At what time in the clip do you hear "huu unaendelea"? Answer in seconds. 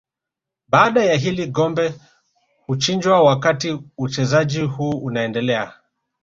4.61-5.73